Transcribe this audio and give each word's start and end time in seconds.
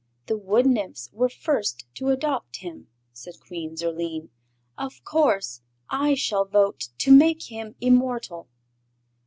"The 0.25 0.35
Wood 0.35 0.65
Nymphs 0.65 1.11
were 1.13 1.29
first 1.29 1.85
to 1.93 2.09
adopt 2.09 2.55
him," 2.55 2.87
said 3.13 3.35
Queen 3.39 3.77
Zurline. 3.77 4.31
"Of 4.75 5.03
course 5.03 5.61
I 5.91 6.15
shall 6.15 6.43
vote 6.45 6.87
to 6.97 7.11
make 7.11 7.51
him 7.51 7.75
immortal." 7.79 8.49